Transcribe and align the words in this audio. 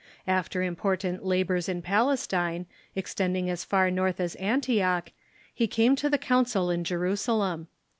After 0.25 0.63
important 0.63 1.23
labors 1.23 1.69
in 1.69 1.83
Palestine, 1.83 2.65
extending 2.95 3.51
as 3.51 3.63
far 3.63 3.91
north 3.91 4.19
as 4.19 4.33
Antioch, 4.37 5.11
he 5.53 5.67
came 5.67 5.95
to 5.97 6.09
the 6.09 6.17
council 6.17 6.71
in 6.71 6.83
Jerusalem. 6.83 7.67